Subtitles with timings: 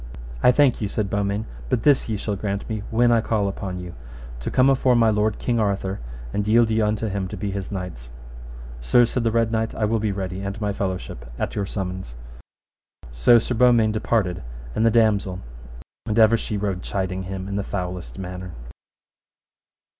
[0.41, 3.77] I thank you, said Beaumains, but this ye shall grant me: when I call upon
[3.77, 3.93] you,
[4.39, 5.99] to come afore my lord King Arthur,
[6.33, 8.09] and yield you unto him to be his knights.
[8.79, 12.15] Sir, said the Red Knight, I will be ready, and my fellowship, at your summons.
[13.11, 14.41] So Sir Beaumains departed
[14.73, 15.41] and the damosel,
[16.07, 18.53] and ever she rode chiding him in the foulest manner.